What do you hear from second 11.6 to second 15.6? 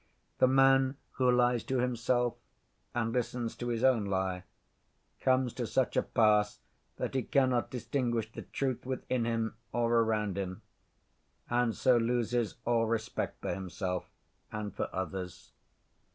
so loses all respect for himself and for others.